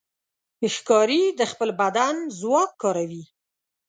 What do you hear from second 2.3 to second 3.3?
ځواک کاروي.